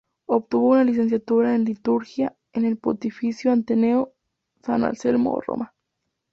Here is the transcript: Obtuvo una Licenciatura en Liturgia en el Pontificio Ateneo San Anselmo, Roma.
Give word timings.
Obtuvo 0.27 0.71
una 0.71 0.83
Licenciatura 0.83 1.53
en 1.53 1.63
Liturgia 1.63 2.35
en 2.53 2.65
el 2.65 2.75
Pontificio 2.79 3.51
Ateneo 3.53 4.15
San 4.63 4.83
Anselmo, 4.83 5.39
Roma. 5.45 5.75